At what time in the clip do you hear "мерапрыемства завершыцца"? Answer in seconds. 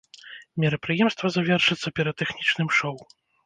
0.63-1.95